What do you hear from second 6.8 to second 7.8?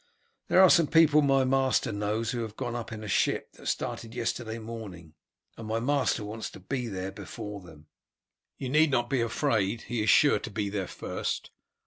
there before